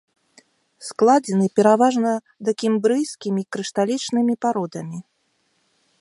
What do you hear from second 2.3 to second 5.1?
дакембрыйскімі крышталічнымі пародамі.